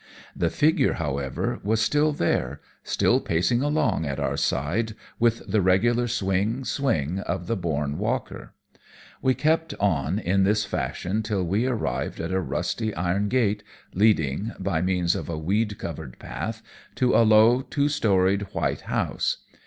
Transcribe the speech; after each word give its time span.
The 0.35 0.49
figure, 0.49 0.93
however, 0.93 1.59
was 1.61 1.79
still 1.79 2.11
there, 2.11 2.59
still 2.83 3.19
pacing 3.19 3.61
along 3.61 4.03
at 4.03 4.19
our 4.19 4.35
side 4.35 4.95
with 5.19 5.43
the 5.47 5.61
regular 5.61 6.07
swing, 6.07 6.63
swing 6.63 7.19
of 7.19 7.45
the 7.45 7.55
born 7.55 7.99
walker. 7.99 8.55
We 9.21 9.35
kept 9.35 9.75
on 9.75 10.17
in 10.17 10.43
this 10.43 10.65
fashion 10.65 11.21
till 11.21 11.43
we 11.43 11.67
arrived 11.67 12.19
at 12.19 12.31
a 12.31 12.39
rusty 12.41 12.95
iron 12.95 13.29
gate 13.29 13.61
leading, 13.93 14.53
by 14.59 14.81
means 14.81 15.13
of 15.15 15.29
a 15.29 15.37
weed 15.37 15.77
covered 15.77 16.17
path, 16.17 16.63
to 16.95 17.15
a 17.15 17.21
low, 17.21 17.61
two 17.61 17.87
storied 17.87 18.41
white 18.55 18.81
house. 18.81 19.37